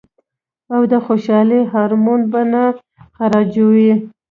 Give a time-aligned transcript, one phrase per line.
[0.73, 2.63] او د خوشالۍ هارمون به نۀ
[3.15, 3.89] خارجوي-